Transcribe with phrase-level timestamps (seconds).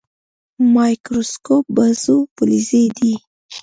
[0.73, 3.13] مایکروسکوپ بازو فلزي دی.